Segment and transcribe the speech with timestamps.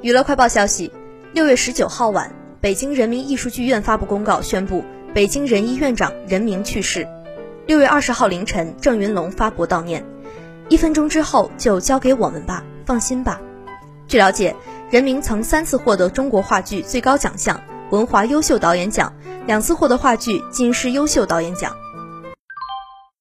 [0.00, 0.92] 娱乐快报消息
[1.32, 7.08] 六月十九号晚北京人民艺术剧院发布公告宣布北京人艺院长任明去世。
[7.66, 10.04] 六月二十号凌晨郑云龙发博悼念。
[10.68, 13.40] 一分钟之后就交给我们吧放心吧。
[14.06, 14.54] 据了解
[14.88, 17.60] 任明曾三次获得中国话剧最高奖项
[17.90, 19.12] 文华优秀导演奖
[19.46, 21.74] 两次获得话剧金狮优秀导演奖。